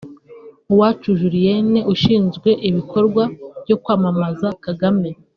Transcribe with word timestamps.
Uwacu 0.71 1.09
Julienne 1.19 1.79
ushinzwe 1.93 2.49
ibikorwa 2.69 3.23
byo 3.63 3.75
kwamamaza 3.83 4.47
Kagame 4.65 5.09